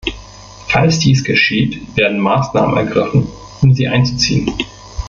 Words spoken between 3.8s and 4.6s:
einzuziehen.